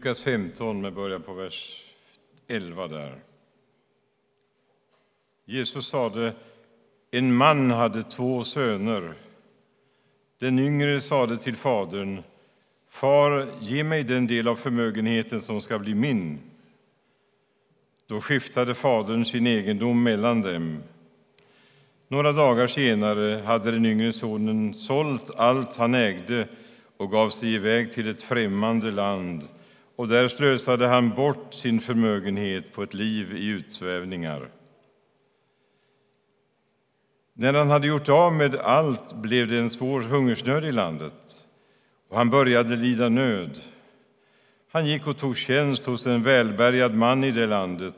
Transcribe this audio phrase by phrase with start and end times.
[0.00, 1.84] Lukas 15 med början på vers
[2.48, 3.14] 11 där.
[5.44, 6.32] Jesus sade,
[7.10, 9.14] en man hade två söner.
[10.38, 12.22] Den yngre sade till fadern,
[12.88, 16.38] Far, ge mig den del av förmögenheten som ska bli min.
[18.06, 20.82] Då skiftade fadern sin egendom mellan dem.
[22.08, 26.48] Några dagar senare hade den yngre sonen sålt allt han ägde
[26.96, 29.48] och gav sig iväg till ett främmande land
[30.00, 34.48] och där slösade han bort sin förmögenhet på ett liv i utsvävningar.
[37.34, 41.46] När han hade gjort av med allt blev det en svår hungersnöd i landet
[42.10, 43.58] och han började lida nöd.
[44.72, 47.96] Han gick och tog tjänst hos en välbärgad man i det landet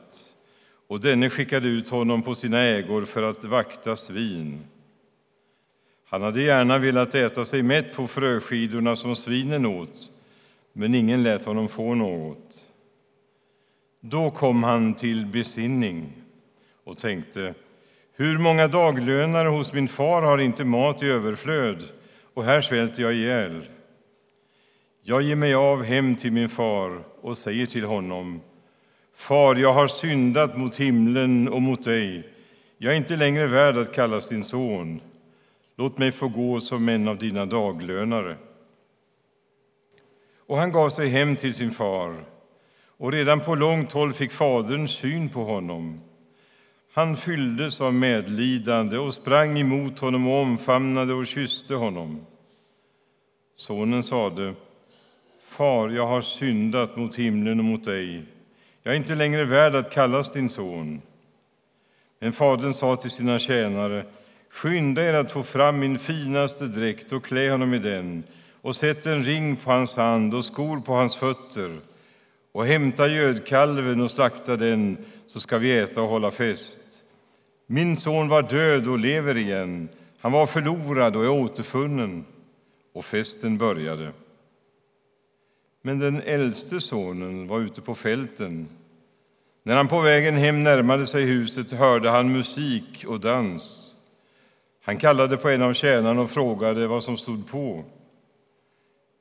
[0.87, 4.59] och denne skickade ut honom på sina ägor för att vakta svin.
[6.09, 10.09] Han hade gärna velat äta sig mätt på fröskidorna som svinen åt
[10.73, 12.63] men ingen lät honom få något.
[14.01, 16.09] Då kom han till besinning
[16.83, 17.53] och tänkte
[18.15, 21.83] hur många daglönare hos min far har inte mat i överflöd
[22.33, 23.65] och här svälter jag ihjäl.
[25.01, 28.41] Jag ger mig av hem till min far och säger till honom
[29.15, 32.29] Far, jag har syndat mot himlen och mot dig.
[32.77, 35.01] Jag är inte längre värd att kallas din son.
[35.75, 38.37] Låt mig få gå som en av dina daglönare.
[40.47, 42.15] Och han gav sig hem till sin far.
[42.97, 45.99] Och redan på långt håll fick fadern syn på honom.
[46.93, 52.25] Han fylldes av medlidande och sprang emot honom och omfamnade och kysste honom.
[53.55, 54.53] Sonen sade,
[55.41, 58.23] Far, jag har syndat mot himlen och mot dig.
[58.83, 61.01] Jag är inte längre värd att kallas din son.
[62.19, 64.05] Men fadern sa till sina tjänare,
[64.49, 68.23] skynda er att få fram min finaste dräkt och klä honom i den
[68.63, 71.79] och sätt en ring på hans hand och skor på hans fötter
[72.51, 74.97] och hämta gödkalven och slakta den,
[75.27, 77.03] så ska vi äta och hålla fest.
[77.67, 79.89] Min son var död och lever igen.
[80.19, 82.25] Han var förlorad och är återfunnen.
[82.93, 84.11] Och festen började.
[85.81, 88.67] Men den äldste sonen var ute på fälten.
[89.63, 93.91] När han på vägen hem närmade sig huset hörde han musik och dans.
[94.83, 97.83] Han kallade på en av tjänarna och frågade vad som stod på.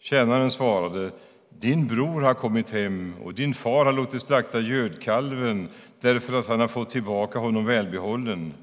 [0.03, 1.11] Tjänaren svarade,
[1.59, 5.69] din bror har kommit hem och din far har låtit slakta gödkalven
[6.01, 8.55] därför att han har fått tillbaka honom välbehållen.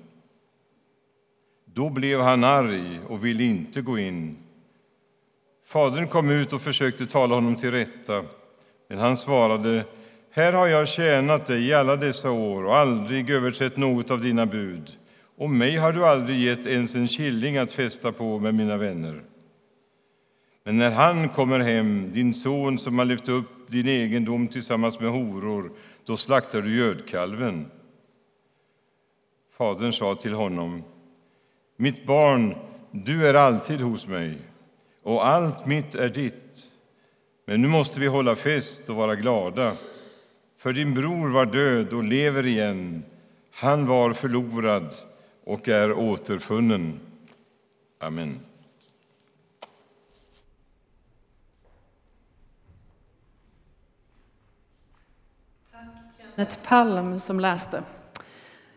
[1.65, 4.37] Då blev han arg och ville inte gå in.
[5.65, 8.23] Fadern kom ut och försökte tala honom till rätta,
[8.89, 9.85] men han svarade,
[10.31, 14.45] här har jag tjänat dig i alla dessa år och aldrig överträtt något av dina
[14.45, 14.91] bud,
[15.37, 19.28] och mig har du aldrig gett ens en killing att festa på med mina vänner.
[20.69, 25.09] Men när han kommer hem, din son som har lyft upp din egendom tillsammans med
[25.09, 25.71] horor,
[26.05, 27.71] då slaktar du gödkalven.
[29.57, 30.83] Fadern sa till honom,
[31.77, 32.55] mitt barn,
[32.91, 34.37] du är alltid hos mig
[35.03, 36.71] och allt mitt är ditt.
[37.45, 39.73] Men nu måste vi hålla fest och vara glada,
[40.57, 43.03] för din bror var död och lever igen.
[43.51, 44.95] Han var förlorad
[45.43, 46.99] och är återfunnen.
[47.99, 48.39] Amen.
[56.39, 57.83] Kenneth Palm som läste.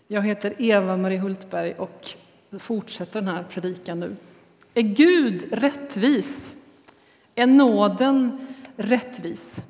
[0.09, 2.11] Jag heter Eva-Marie Hultberg och
[2.59, 4.17] fortsätter den här predikan nu.
[4.75, 6.55] Är Gud rättvis?
[7.34, 8.47] Är nåden
[8.77, 9.62] rättvis?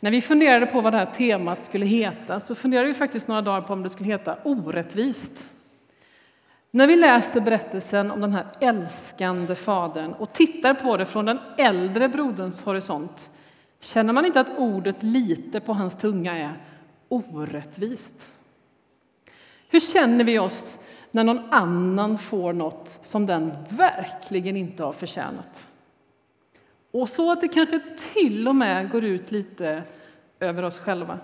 [0.00, 3.42] När vi funderade på vad det här temat skulle heta så funderade vi faktiskt några
[3.42, 5.46] dagar på om det skulle heta orättvist.
[6.70, 11.38] När vi läser berättelsen om den här älskande fadern och tittar på det från den
[11.56, 13.30] äldre broderns horisont
[13.80, 16.52] känner man inte att ordet lite på hans tunga är
[17.08, 18.28] orättvist?
[19.68, 20.78] Hur känner vi oss
[21.10, 25.66] när någon annan får något som den verkligen inte har förtjänat?
[26.90, 27.80] Och så att det kanske
[28.14, 29.82] till och med går ut lite
[30.40, 31.18] över oss själva.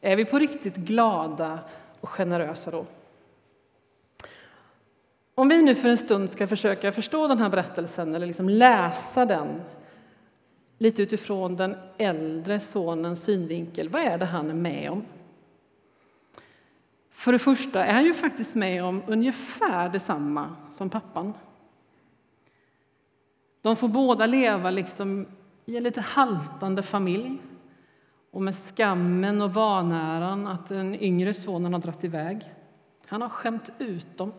[0.00, 1.58] Är vi på riktigt glada
[2.00, 2.86] och generösa då?
[5.34, 9.26] Om vi nu för en stund ska försöka förstå den här berättelsen eller liksom läsa
[9.26, 9.60] den
[10.80, 13.88] lite utifrån den äldre sonens synvinkel.
[13.88, 15.02] Vad är det han är med om?
[17.10, 21.32] För det första är han ju faktiskt med om ungefär detsamma som pappan.
[23.60, 25.26] De får båda leva liksom
[25.66, 27.38] i en lite haltande familj
[28.30, 32.44] och med skammen och vanäran att den yngre sonen har dragit iväg.
[33.06, 34.32] Han har skämt ut dem.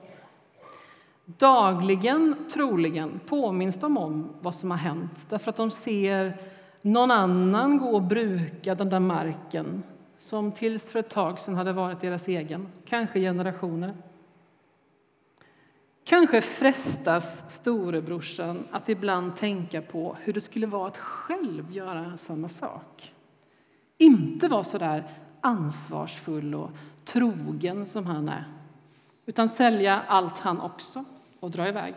[1.37, 6.37] Dagligen, troligen, påminns de om vad som har hänt därför att de ser
[6.81, 9.83] någon annan gå och bruka den där marken
[10.17, 13.93] som tills för ett tag sedan hade varit deras egen, kanske generationer.
[16.03, 22.47] Kanske frestas storebrorsan att ibland tänka på hur det skulle vara att själv göra samma
[22.47, 23.13] sak.
[23.97, 25.03] Inte vara så där
[25.41, 26.69] ansvarsfull och
[27.03, 28.45] trogen som han är
[29.25, 31.05] utan sälja allt han också
[31.41, 31.93] och dra iväg.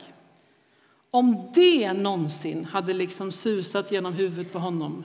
[1.10, 5.04] Om det någonsin hade liksom susat genom huvudet på honom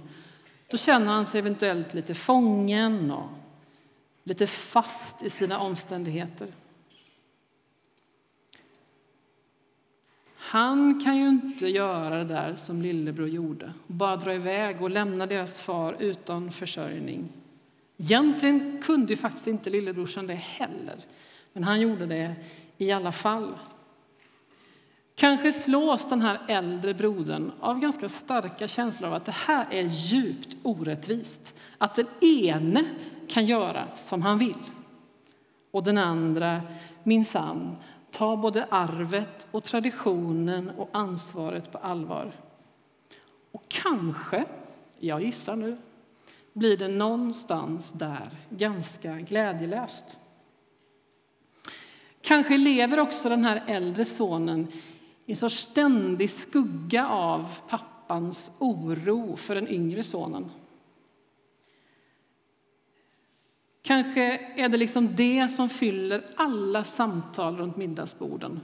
[0.72, 3.30] då känner han sig eventuellt lite fången och
[4.24, 6.48] lite fast i sina omständigheter.
[10.36, 15.26] Han kan ju inte göra det där som lillebror gjorde, bara dra iväg och lämna
[15.26, 17.30] deras far utan försörjning.
[17.98, 20.96] Egentligen kunde ju faktiskt inte lillebrorsan det heller,
[21.54, 22.36] men han gjorde det
[22.78, 23.54] i alla fall.
[25.20, 29.84] Kanske slås den här äldre brodern av ganska starka känslor av att det här är
[29.84, 31.54] djupt orättvist.
[31.78, 32.86] Att den ene
[33.28, 34.56] kan göra som han vill
[35.72, 36.62] och den andra
[37.04, 37.76] minsann
[38.12, 42.32] tar både arvet och traditionen och ansvaret på allvar.
[43.52, 44.46] Och kanske,
[45.00, 45.78] jag gissar nu,
[46.54, 50.18] blir det någonstans där ganska glädjelöst.
[52.22, 54.68] Kanske lever också den här äldre sonen
[55.30, 60.52] en sorts ständig skugga av pappans oro för den yngre sonen.
[63.82, 64.22] Kanske
[64.56, 68.60] är det liksom det som fyller alla samtal runt middagsborden.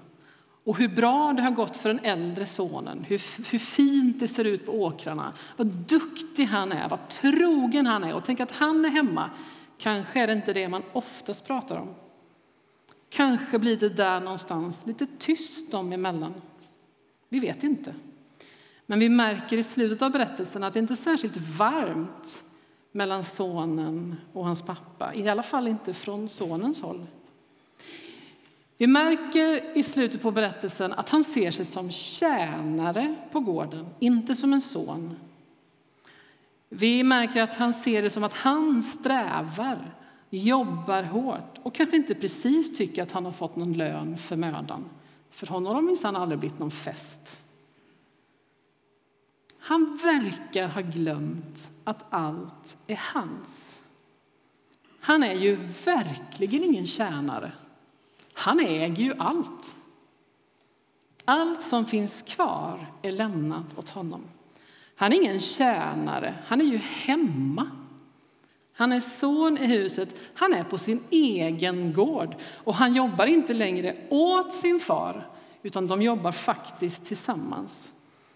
[0.64, 3.22] Och hur bra det har gått för den äldre sonen, hur,
[3.52, 8.14] hur fint det ser ut på åkrarna, vad duktig han är, vad trogen han är.
[8.14, 9.30] Och tänk att han är hemma.
[9.78, 11.88] Kanske är det inte det man oftast pratar om.
[13.10, 16.34] Kanske blir det där någonstans lite tyst dem emellan.
[17.36, 17.94] Vi vet inte.
[18.86, 22.44] Men vi märker i slutet av berättelsen att det inte är särskilt varmt
[22.92, 27.06] mellan sonen och hans pappa, i alla fall inte från sonens håll.
[28.78, 34.36] Vi märker i slutet på berättelsen att han ser sig som tjänare på gården, inte
[34.36, 35.18] som en son.
[36.70, 39.96] Vi märker att han ser det som att han strävar,
[40.30, 44.90] jobbar hårt och kanske inte precis tycker att han har fått någon lön för mödan.
[45.36, 47.38] För honom har det minsann aldrig blivit någon fest.
[49.60, 53.80] Han verkar ha glömt att allt är hans.
[55.00, 55.56] Han är ju
[55.86, 57.52] verkligen ingen tjänare.
[58.34, 59.76] Han äger ju allt.
[61.26, 64.22] Allt som finns kvar är lämnat åt honom.
[64.96, 67.70] Han är ingen tjänare, han är ju hemma.
[68.78, 73.54] Han är son i huset, han är på sin egen gård och han jobbar inte
[73.54, 75.28] längre åt sin far,
[75.64, 77.92] utan de jobbar faktiskt tillsammans.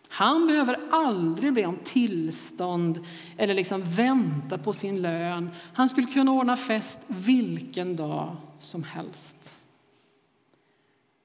[0.09, 3.06] Han behöver aldrig be om tillstånd
[3.38, 5.50] eller liksom vänta på sin lön.
[5.74, 9.56] Han skulle kunna ordna fest vilken dag som helst.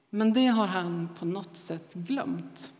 [0.09, 2.71] Men det har han på något sätt glömt.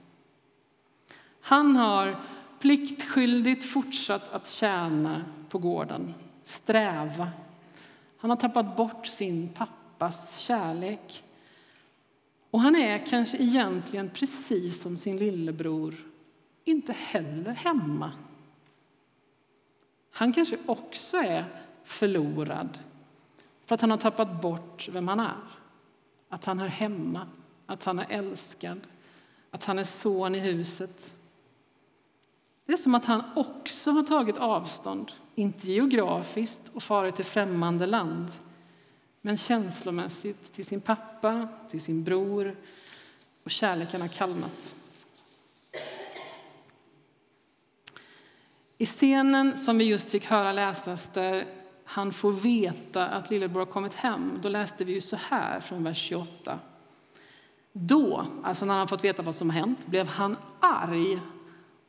[1.42, 2.16] Han har
[2.60, 6.14] pliktskyldigt fortsatt att tjäna på gården,
[6.45, 7.31] sträva.
[8.18, 11.24] Han har tappat bort sin pappas kärlek
[12.51, 15.95] och han är kanske egentligen precis som sin lillebror
[16.63, 18.12] inte heller hemma.
[20.12, 21.45] Han kanske också är
[21.83, 22.80] förlorad
[23.66, 25.44] för att han har tappat bort vem han är.
[26.30, 27.28] Att han är hemma,
[27.66, 28.80] att han är älskad,
[29.52, 31.15] att han är son i huset.
[32.66, 37.86] Det är som att han också har tagit avstånd, inte geografiskt och farit till främmande
[37.86, 38.31] land
[39.22, 42.56] men känslomässigt till sin pappa, till sin bror
[43.44, 44.74] och kärleken har kallnat.
[48.78, 51.45] I scenen som vi just fick höra läsas där
[51.84, 55.84] han får veta att lillebror har kommit hem, då läste vi ju så här från
[55.84, 56.60] vers 28.
[57.72, 61.19] Då, alltså när han fått veta vad som har hänt, blev han arg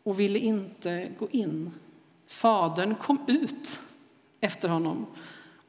[0.06, 1.70] och ville inte gå in.
[2.26, 3.80] Fadern kom ut
[4.40, 5.06] efter honom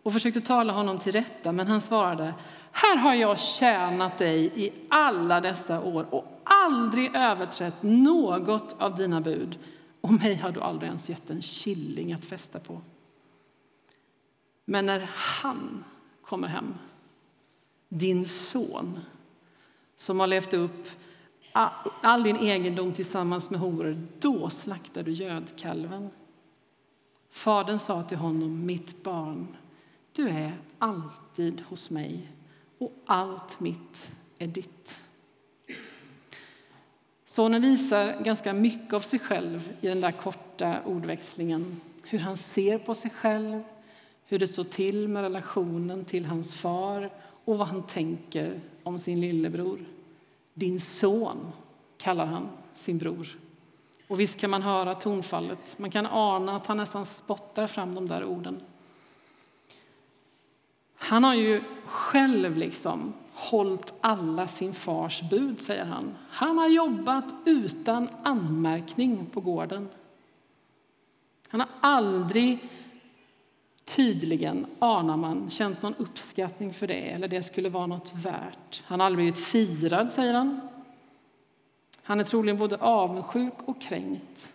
[0.04, 2.34] och försökte tala honom till rätta, men han svarade
[2.72, 9.22] Här har jag tjänat dig i alla dessa år och aldrig överträtt något av dina
[9.22, 9.60] bud
[10.02, 12.82] och mig har du aldrig ens gett en killing att fästa på.
[14.66, 15.84] Men när han
[16.22, 16.76] kommer hem,
[17.90, 19.00] din son
[19.96, 20.88] som har levt upp
[22.02, 26.10] all din egendom tillsammans med horor, då slaktar du gödkalven.
[27.30, 29.48] Fadern sa till honom, mitt barn,
[30.12, 32.32] du är alltid hos mig
[32.78, 34.96] och allt mitt är ditt.
[37.26, 41.82] Sonen visar ganska mycket av sig själv i den där korta ordväxlingen.
[42.06, 43.64] Hur han ser på sig själv,
[44.26, 47.10] hur det står till med relationen till hans far
[47.46, 49.80] och vad han tänker om sin lillebror.
[50.58, 51.52] Din son,
[51.98, 53.28] kallar han sin bror.
[54.08, 55.80] Och visst kan man höra tonfallet.
[55.80, 58.60] Man kan ana att han nästan spottar fram de där orden.
[60.96, 66.16] Han har ju själv liksom hållit alla sin fars bud, säger han.
[66.30, 69.90] Han har jobbat utan anmärkning på gården.
[71.48, 72.60] Han har aldrig,
[73.96, 78.84] tydligen, anar man, känt någon uppskattning för det eller det skulle vara något värt.
[78.86, 80.62] Han har aldrig blivit firad, säger han.
[82.04, 84.50] Han är troligen både avundsjuk och kränkt.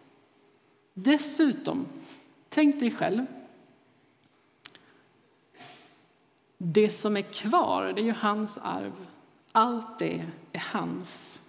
[0.94, 1.86] Dessutom,
[2.48, 3.26] tänk dig själv.
[6.58, 8.92] Det som är kvar, det är ju hans arv.
[9.52, 11.40] Allt det är hans.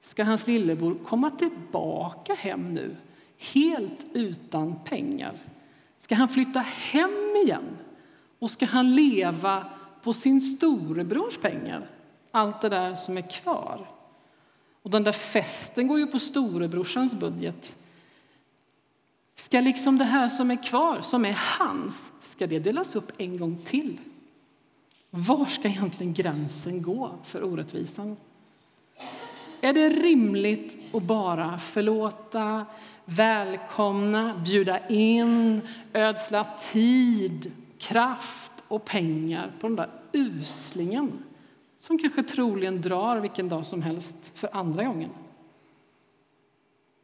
[0.00, 2.96] Ska hans lillebror komma tillbaka hem nu,
[3.38, 5.51] helt utan pengar?
[6.02, 7.78] Ska han flytta hem igen?
[8.38, 9.66] Och ska han leva
[10.02, 11.90] på sin storebrors pengar?
[12.30, 13.90] Allt det där som är kvar.
[14.82, 17.76] Och den där festen går ju på storebrorsans budget.
[19.34, 23.38] Ska liksom det här som är kvar, som är hans, ska det delas upp en
[23.38, 24.00] gång till?
[25.10, 28.16] Var ska egentligen gränsen gå för orättvisan?
[29.60, 32.66] Är det rimligt att bara förlåta,
[33.04, 35.60] välkomna, bjuda in,
[35.92, 41.24] ödsla tid, kraft och pengar på den där uslingen
[41.76, 45.10] som kanske troligen drar vilken dag som helst för andra gången.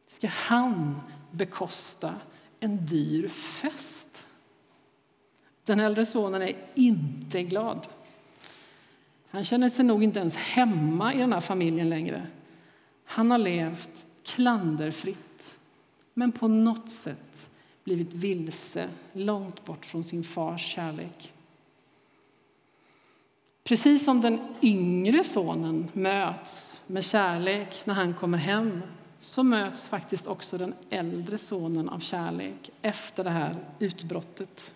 [0.07, 1.01] Ska han
[1.31, 2.13] bekosta
[2.59, 4.25] en dyr fest?
[5.63, 7.87] Den äldre sonen är inte glad.
[9.29, 12.27] Han känner sig nog inte ens hemma i den här familjen längre.
[13.05, 15.28] Han har levt klanderfritt,
[16.19, 17.49] men på något sätt
[17.83, 21.33] blivit vilse långt bort från sin fars kärlek.
[23.63, 28.81] Precis som den yngre sonen möts med kärlek när han kommer hem
[29.19, 34.73] så möts faktiskt också den äldre sonen av kärlek efter det här utbrottet.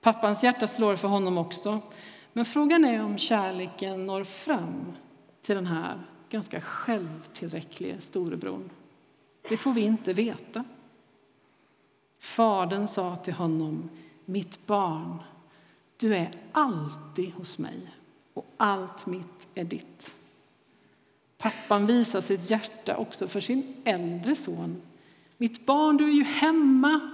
[0.00, 1.80] Pappans hjärta slår för honom också,
[2.32, 4.92] men frågan är om kärleken når fram
[5.42, 5.94] till den här
[6.28, 8.70] ganska självtillräcklige storebrorn.
[9.48, 10.64] Det får vi inte veta.
[12.18, 13.90] Fadern sa till honom,
[14.24, 15.18] mitt barn,
[15.98, 17.80] du är alltid hos mig
[18.34, 20.14] och allt mitt är ditt.
[21.38, 24.82] Pappan visar sitt hjärta också för sin äldre son.
[25.36, 27.10] Mitt barn, du är ju hemma.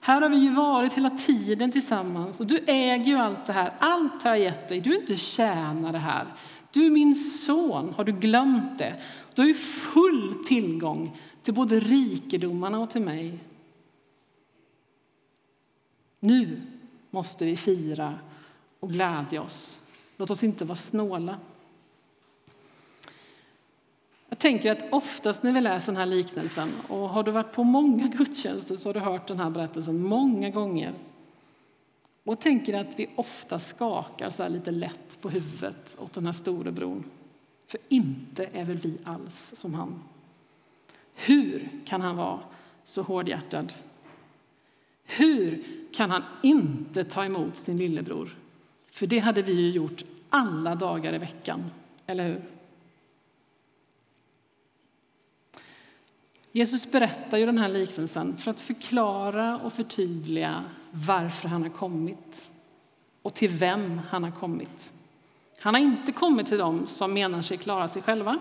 [0.00, 3.72] Här har vi ju varit hela tiden tillsammans och du äger ju allt det här.
[3.78, 4.80] Allt har jag gett dig.
[4.80, 6.26] Du är inte tjänare här.
[6.70, 7.94] Du är min son.
[7.96, 8.94] Har du glömt det?
[9.34, 13.38] Du har ju full tillgång till både rikedomarna och till mig.
[16.20, 16.60] Nu
[17.10, 18.18] måste vi fira
[18.80, 19.80] och glädja oss.
[20.16, 21.38] Låt oss inte vara snåla.
[24.28, 27.64] Jag tänker att oftast när vi läser den här liknelsen, och har du varit på
[27.64, 30.92] många gudstjänster så har du hört den här berättelsen många gånger.
[32.24, 37.02] Och tänker att vi ofta skakar så lite lätt på huvudet åt den här storebror.
[37.66, 40.00] För inte är väl vi alls som han.
[41.26, 42.40] Hur kan han vara
[42.84, 43.72] så hårdhjärtad?
[45.04, 48.36] Hur kan han inte ta emot sin lillebror?
[48.90, 51.64] För det hade vi ju gjort alla dagar i veckan,
[52.06, 52.42] eller hur?
[56.52, 62.48] Jesus berättar ju den här liknelsen för att förklara och förtydliga varför han har kommit
[63.22, 64.92] och till vem han har kommit.
[65.58, 68.38] Han har inte kommit till dem som menar sig klara sig själva,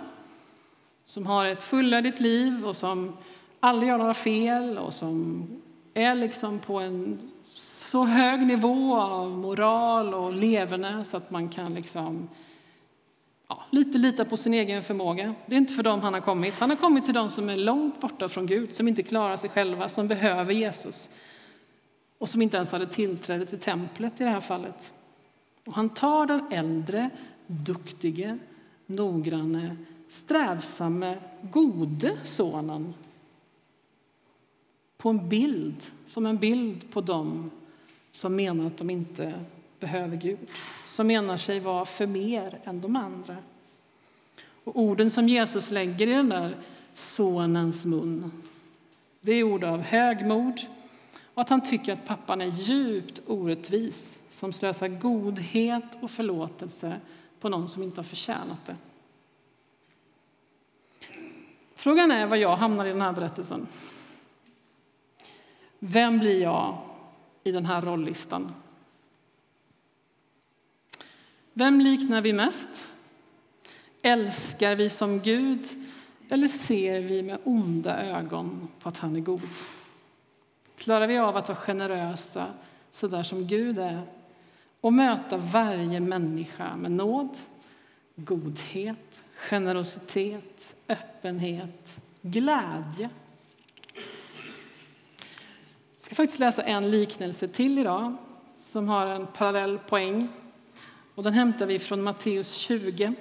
[1.03, 3.17] som har ett fullödigt liv och som
[3.59, 5.47] aldrig gör några fel och som
[5.93, 7.31] är liksom på en
[7.91, 12.29] så hög nivå av moral och leverne så att man kan liksom,
[13.47, 15.35] ja, lite lita på sin egen förmåga.
[15.45, 16.59] Det är inte för dem han har kommit.
[16.59, 19.49] Han har kommit till dem som är långt borta från Gud, som inte klarar sig
[19.49, 21.09] själva, som behöver Jesus
[22.17, 24.93] och som inte ens hade tillträde till templet i det här fallet.
[25.65, 27.09] Och han tar den äldre,
[27.47, 28.37] duktige,
[28.85, 29.77] noggranne,
[30.11, 32.93] strävsamme, gode sonen
[34.97, 37.51] på en bild, som en bild på dem
[38.11, 39.33] som menar att de inte
[39.79, 40.39] behöver Gud,
[40.87, 43.37] som menar sig vara för mer än de andra.
[44.63, 46.57] Och orden som Jesus lägger i den där
[46.93, 48.31] sonens mun,
[49.21, 50.61] det är ord av högmod
[51.33, 56.95] och att han tycker att pappan är djupt orättvis som slösar godhet och förlåtelse
[57.39, 58.75] på någon som inte har förtjänat det.
[61.81, 63.67] Frågan är var jag hamnar i den här berättelsen.
[65.79, 66.77] Vem blir jag
[67.43, 68.53] i den här rolllistan?
[71.53, 72.87] Vem liknar vi mest?
[74.01, 75.67] Älskar vi som Gud
[76.29, 79.49] eller ser vi med onda ögon på att han är god?
[80.77, 82.47] Klarar vi av att vara generösa
[82.91, 84.01] så där som Gud är
[84.81, 87.37] och möta varje människa med nåd,
[88.15, 93.09] godhet, generositet, öppenhet, glädje?
[95.95, 98.15] Jag ska faktiskt läsa en liknelse till idag
[98.57, 100.27] som har en parallell poäng.
[101.15, 103.13] Och den hämtar vi från Matteus 20.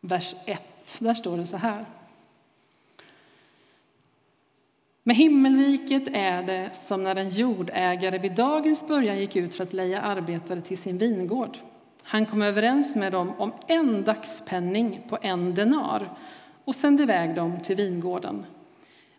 [0.00, 0.62] Vers 1.
[0.98, 1.86] Där står det så här.
[5.02, 9.72] Med himmelriket är det som när en jordägare vid dagens början gick ut för att
[9.72, 11.58] leja arbetare till sin vingård.
[12.02, 16.16] Han kom överens med dem om en dagspenning på en denar
[16.64, 18.46] och sände iväg dem till vingården.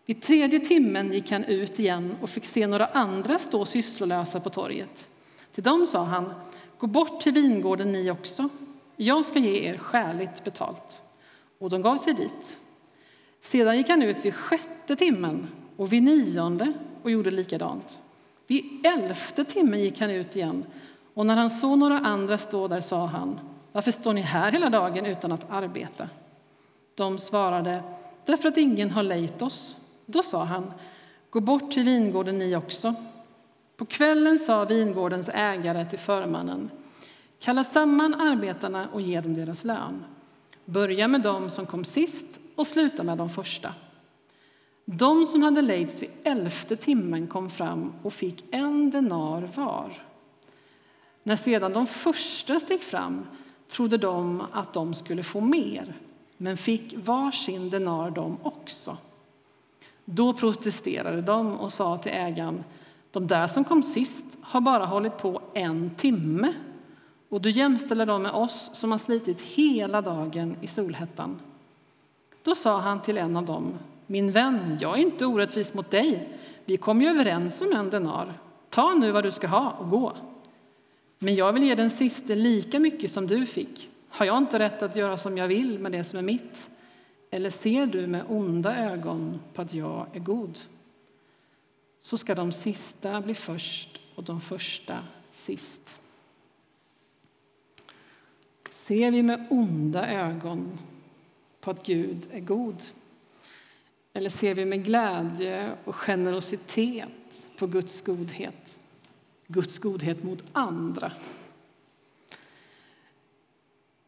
[0.06, 4.50] Vid tredje timmen gick han ut igen och fick se några andra stå sysslolösa på
[4.50, 5.06] torget.
[5.52, 6.34] Till dem sa han,
[6.78, 8.48] gå bort till vingården ni också.
[8.96, 11.00] Jag ska ge er skäligt betalt.
[11.58, 12.56] Och de gav sig dit.
[13.40, 16.72] Sedan gick han ut vid sjätte timmen och vid nionde
[17.02, 18.00] och gjorde likadant.
[18.46, 20.64] Vid elfte timmen gick han ut igen
[21.14, 23.40] och när han såg några andra stå där sa han,
[23.72, 26.08] varför står ni här hela dagen utan att arbeta?
[26.94, 27.82] De svarade,
[28.24, 29.76] därför att ingen har lejt oss.
[30.06, 30.72] Då sa han,
[31.30, 32.94] gå bort till vingården ni också.
[33.76, 36.70] På kvällen sa vingårdens ägare till förmannen,
[37.40, 40.04] kalla samman arbetarna och ge dem deras lön.
[40.64, 43.72] Börja med dem som kom sist och sluta med de första.
[44.84, 49.92] De som hade lejts vid elfte timmen kom fram och fick en denar var.
[51.26, 53.26] När sedan de första steg fram
[53.68, 55.94] trodde de att de skulle få mer,
[56.36, 58.96] men fick var sin denar de också.
[60.04, 62.64] Då protesterade de och sa till ägaren,
[63.10, 66.54] de där som kom sist har bara hållit på en timme
[67.28, 71.40] och du jämställer dem med oss som har slitit hela dagen i solhettan.
[72.42, 73.72] Då sa han till en av dem,
[74.06, 76.28] min vän, jag är inte orättvis mot dig.
[76.64, 78.34] Vi kom ju överens om en denar.
[78.70, 80.12] Ta nu vad du ska ha och gå.
[81.24, 83.90] Men jag vill ge den siste lika mycket som du fick.
[84.08, 86.70] Har jag inte rätt att göra som jag vill med det som är mitt?
[87.30, 90.60] Eller ser du med onda ögon på att jag är god?
[92.00, 94.98] Så ska de sista bli först och de första
[95.30, 95.96] sist.
[98.70, 100.78] Ser vi med onda ögon
[101.60, 102.82] på att Gud är god?
[104.12, 108.78] Eller ser vi med glädje och generositet på Guds godhet?
[109.46, 111.12] Guds godhet mot andra.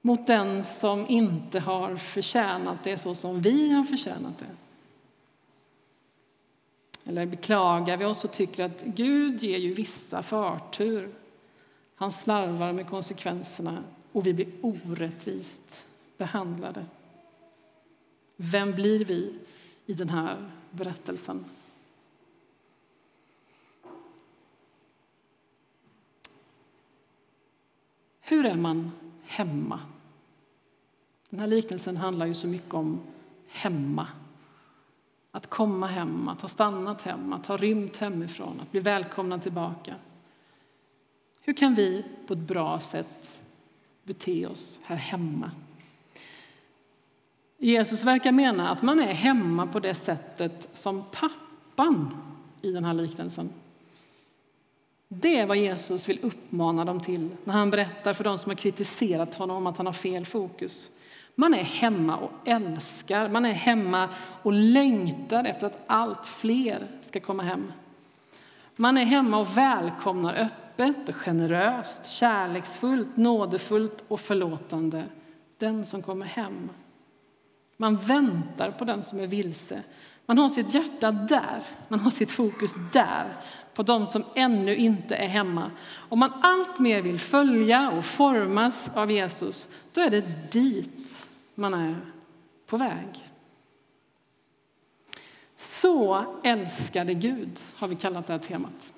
[0.01, 4.57] Mot den som inte har förtjänat det så som vi har förtjänat det.
[7.11, 11.15] Eller beklagar vi oss och tycker att Gud ger ju vissa förtur.
[11.95, 15.83] Han slarvar med konsekvenserna och vi blir orättvist
[16.19, 16.85] behandlade.
[18.37, 19.35] Vem blir vi
[19.87, 21.45] i den här berättelsen?
[28.29, 28.93] Hur är man
[29.27, 29.81] hemma?
[31.31, 33.01] Den här liknelsen handlar ju så mycket om
[33.49, 34.09] hemma.
[35.31, 39.95] Att komma hem, att ha stannat hemma, att ha rymt hemifrån, att bli välkomna tillbaka.
[41.41, 43.43] Hur kan vi på ett bra sätt
[44.03, 45.51] bete oss här hemma?
[47.59, 52.17] Jesus verkar mena att man är hemma på det sättet som pappan
[52.63, 53.51] i den här liknelsen.
[55.21, 58.57] Det är vad Jesus vill uppmana dem till när han berättar för dem som har
[58.57, 60.91] kritiserat honom att han har fel fokus.
[61.35, 64.09] Man är hemma och älskar, man är hemma
[64.43, 67.73] och längtar efter att allt fler ska komma hem.
[68.77, 75.05] Man är hemma och välkomnar öppet, generöst, kärleksfullt, nådefullt och förlåtande
[75.59, 76.71] den som kommer hem.
[77.77, 79.83] Man väntar på den som är vilse.
[80.27, 83.37] Man har sitt hjärta där, man har sitt fokus där,
[83.75, 85.71] på de som ännu inte är hemma.
[85.95, 91.75] Om man allt mer vill följa och formas av Jesus, då är det dit man
[91.75, 91.97] är
[92.67, 93.27] på väg.
[95.57, 98.93] Så älskade Gud, har vi kallat det här temat.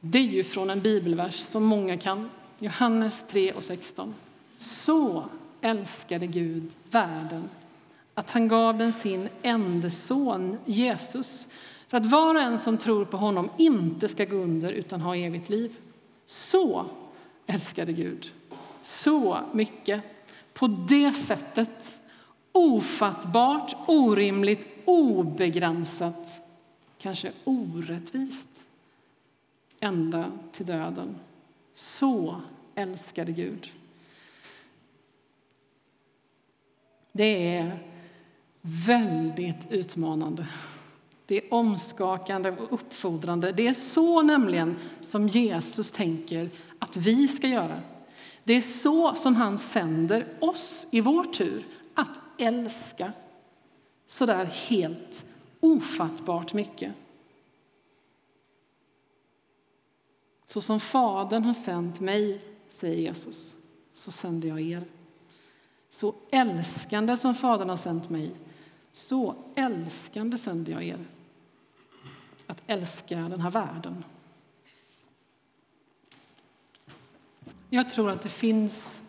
[0.00, 4.14] Det är ju från en bibelvers som många kan, Johannes 3 och 16.
[4.58, 5.24] Så
[5.60, 7.48] älskade Gud världen
[8.18, 11.48] att han gav den sin enda son Jesus
[11.86, 15.16] för att var och en som tror på honom inte ska gå under utan ha
[15.16, 15.76] evigt liv.
[16.26, 16.86] Så
[17.46, 18.32] älskade Gud.
[18.82, 20.02] så mycket
[20.52, 21.98] på det sättet.
[22.52, 26.40] Ofattbart, orimligt, obegränsat,
[26.98, 28.48] kanske orättvist
[29.80, 31.16] ända till döden.
[31.72, 32.40] Så
[32.74, 33.72] älskade Gud.
[37.12, 37.78] Det är
[38.86, 40.46] väldigt utmanande.
[41.26, 43.52] Det är omskakande och uppfordrande.
[43.52, 47.80] Det är så nämligen som Jesus tänker att vi ska göra.
[48.44, 53.12] Det är så som han sänder oss i vår tur att älska
[54.06, 55.24] så där helt
[55.60, 56.92] ofattbart mycket.
[60.46, 63.54] Så som Fadern har sänt mig, säger Jesus,
[63.92, 64.84] så sänder jag er.
[65.88, 68.32] Så älskande som Fadern har sänt mig,
[68.98, 70.98] så älskande sänder jag er.
[72.46, 74.04] Att älska den här världen.
[77.70, 79.02] Jag tror att det finns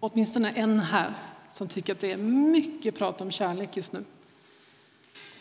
[0.00, 1.14] åtminstone en här
[1.50, 4.04] som tycker att det är mycket prat om kärlek just nu.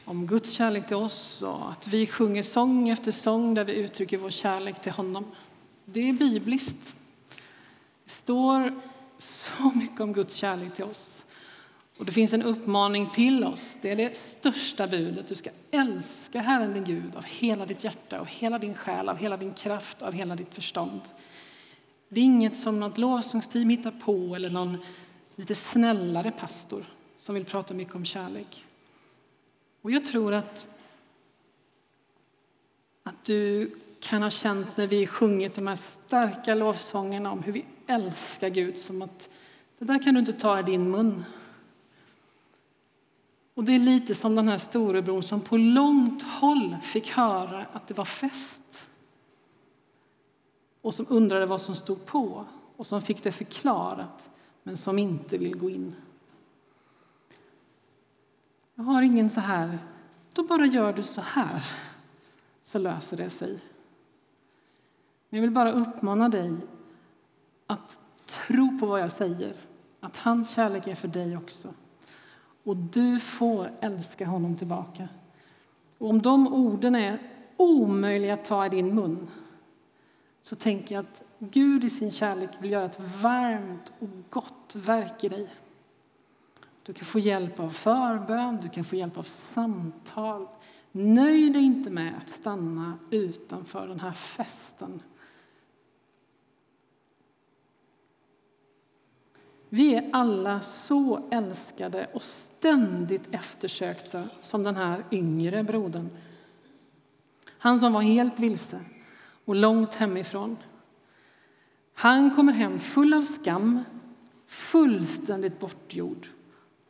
[0.06, 4.18] Om Guds kärlek till oss och att vi sjunger sång efter sång där vi uttrycker
[4.18, 5.26] vår kärlek till honom.
[5.86, 6.96] Det är bibliskt.
[8.04, 8.82] Det står
[9.18, 11.21] så mycket om Guds kärlek till oss.
[12.02, 13.78] Och det finns en uppmaning till oss.
[13.82, 15.28] Det är det största budet.
[15.28, 19.18] Du ska älska Herren din Gud av hela ditt hjärta, av hela din själ, av
[19.18, 21.02] hela din kraft, av hela ditt förstånd.
[22.10, 24.78] Det är inget som något lovsångsteam hittar på eller någon
[25.36, 26.86] lite snällare pastor
[27.16, 28.66] som vill prata mycket om kärlek.
[29.82, 30.68] Och jag tror att,
[33.04, 37.66] att du kan ha känt när vi sjungit de här starka lovsångerna om hur vi
[37.88, 39.30] älskar Gud som att
[39.80, 41.24] det där kan du inte ta i din mun.
[43.54, 47.88] Och det är lite som den här storebror som på långt håll fick höra att
[47.88, 48.88] det var fest
[50.82, 54.30] och som undrade vad som stod på och som fick det förklarat
[54.64, 55.96] men som inte vill gå in.
[58.76, 59.80] Jag har ingen så här,
[60.34, 61.64] då bara gör du så här
[62.62, 63.60] så löser det sig.
[65.30, 66.58] Men jag vill bara uppmana dig
[67.68, 69.54] att tro på vad jag säger,
[70.00, 71.74] att hans kärlek är för dig också.
[72.64, 75.08] Och du får älska honom tillbaka.
[75.98, 77.20] Och om de orden är
[77.58, 79.28] omöjliga att ta i din mun
[80.42, 85.24] så tänker jag att Gud i sin kärlek vill göra ett varmt och gott verk
[85.24, 85.48] i dig.
[86.84, 90.48] Du kan få hjälp av förbön, du kan få hjälp av samtal.
[90.92, 95.02] Nöj dig inte med att stanna utanför den här festen.
[99.74, 106.10] Vi är alla så älskade och ständigt eftersökta som den här yngre brodern.
[107.58, 108.80] Han som var helt vilse
[109.46, 110.58] och långt hemifrån.
[111.94, 113.84] Han kommer hem full av skam,
[114.48, 116.28] fullständigt bortgjord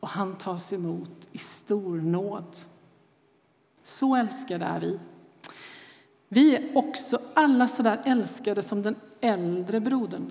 [0.00, 2.56] och han tas emot i stor nåd.
[3.82, 5.00] Så älskade är vi.
[6.28, 10.30] Vi är också alla så där älskade som den äldre brodern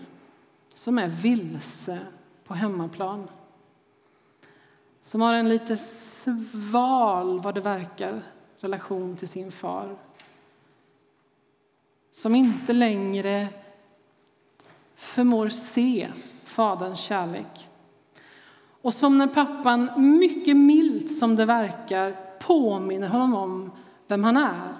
[0.74, 2.00] som är vilse
[2.52, 3.28] på hemmaplan.
[5.02, 8.22] Som har en lite sval, vad det verkar,
[8.60, 9.96] relation till sin far.
[12.12, 13.48] Som inte längre
[14.96, 16.08] förmår se
[16.44, 17.70] Faderns kärlek.
[18.82, 23.72] Och som när pappan, mycket milt som det verkar, påminner honom om
[24.08, 24.74] vem han är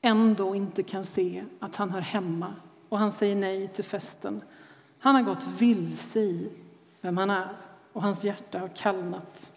[0.00, 2.54] ändå inte kan se att han hör hemma
[2.88, 4.42] och han säger nej till festen.
[4.98, 6.50] Han har gått vilse i
[7.00, 7.56] vem han är
[7.92, 9.52] och hans hjärta har kallnat.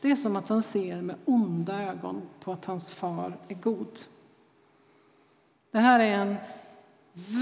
[0.00, 3.98] Det är som att han ser med onda ögon på att hans far är god.
[5.70, 6.36] Det här är en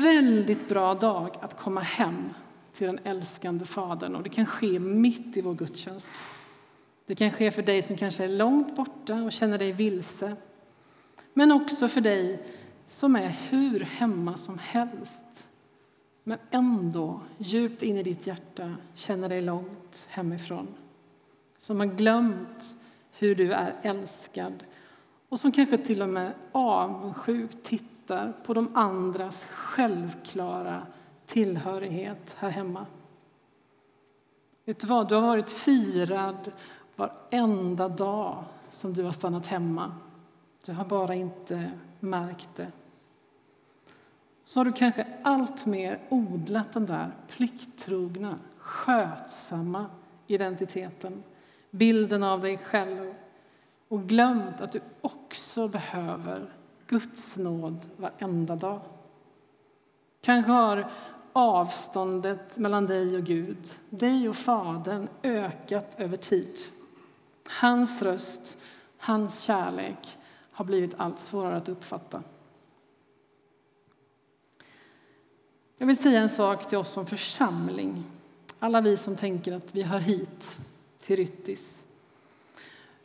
[0.02, 2.34] väldigt bra dag att komma hem
[2.72, 4.14] till den älskande Fadern.
[4.14, 6.08] Och det kan ske mitt i vår gudstjänst.
[7.06, 10.36] Det kan ske för dig som kanske är långt borta och känner dig vilse.
[11.34, 12.42] Men också för dig
[12.86, 15.48] som är hur hemma som helst
[16.24, 20.66] men ändå djupt in i ditt hjärta känner dig långt hemifrån.
[21.58, 22.76] Som har glömt
[23.18, 24.64] hur du är älskad
[25.28, 30.86] och som kanske till och med avundsjukt tittar på de andras självklara
[31.26, 32.86] tillhörighet här hemma.
[34.64, 35.08] Vet du vad?
[35.08, 36.52] Du har varit firad
[36.96, 39.94] varenda dag som du har stannat hemma.
[40.66, 42.72] Du har bara inte märkt det.
[44.44, 49.86] Så har du kanske alltmer odlat den där plikttrogna, skötsamma
[50.26, 51.22] identiteten,
[51.70, 53.14] bilden av dig själv
[53.88, 56.52] och glömt att du också behöver
[56.86, 58.80] Guds nåd varenda dag.
[60.20, 60.90] Kanske har
[61.32, 66.58] avståndet mellan dig och Gud, dig och Fadern, ökat över tid.
[67.60, 68.56] Hans röst,
[68.98, 70.18] hans kärlek
[70.56, 72.22] har blivit allt svårare att uppfatta.
[75.78, 78.04] Jag vill säga en sak till oss som församling,
[78.58, 80.58] alla vi som tänker att vi hör hit
[80.98, 81.84] till Ryttis.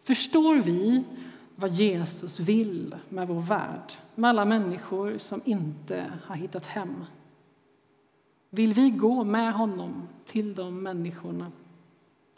[0.04, 1.04] Förstår vi
[1.56, 7.06] vad Jesus vill med vår värld, med alla människor som inte har hittat hem?
[8.50, 11.52] Vill vi gå med honom till de människorna?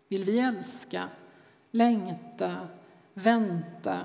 [0.08, 1.10] Vill vi älska,
[1.72, 2.68] längta,
[3.14, 4.00] vänta?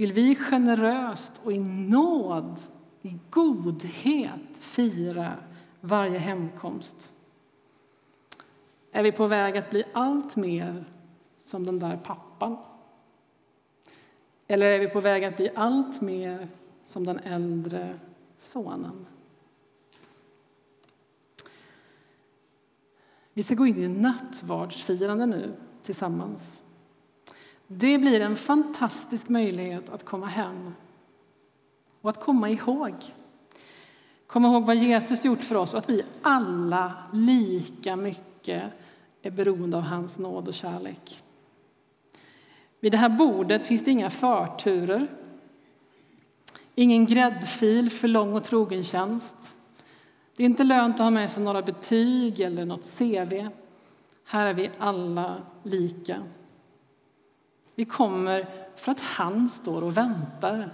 [0.00, 2.60] Vill vi generöst och i nåd,
[3.02, 5.34] i godhet fira
[5.80, 7.10] varje hemkomst?
[8.92, 10.84] Är vi på väg att bli allt mer
[11.36, 12.56] som den där pappan?
[14.46, 16.48] Eller är vi på väg att bli allt mer
[16.82, 17.98] som den äldre
[18.36, 19.06] sonen?
[23.32, 26.62] Vi ska gå in i nattvardsfirande nu tillsammans.
[27.72, 30.74] Det blir en fantastisk möjlighet att komma hem
[32.00, 32.94] och att komma ihåg.
[34.26, 38.62] Komma ihåg vad Jesus gjort för oss och att vi alla lika mycket
[39.22, 41.22] är beroende av hans nåd och kärlek.
[42.80, 45.06] Vid det här bordet finns det inga förturer,
[46.74, 49.36] ingen gräddfil för lång och trogen tjänst.
[50.36, 53.48] Det är inte lönt att ha med sig några betyg eller något CV.
[54.24, 56.22] Här är vi alla lika.
[57.74, 60.70] Vi kommer för att han står och väntar,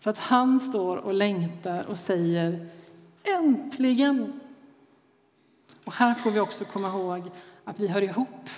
[0.00, 2.68] för att han står och längtar och säger
[3.22, 4.40] äntligen.
[5.84, 7.30] Och här får vi också komma ihåg
[7.64, 8.48] att vi hör ihop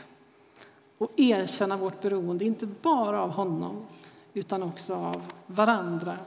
[0.98, 3.86] och erkänna vårt beroende, inte bara av honom
[4.34, 6.18] utan också av varandra